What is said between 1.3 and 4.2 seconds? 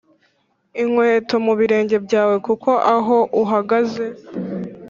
mu birenge byawe kuko aho uhagaze